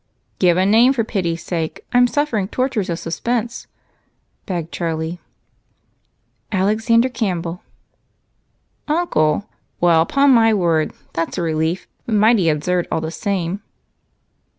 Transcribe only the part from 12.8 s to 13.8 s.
all the same.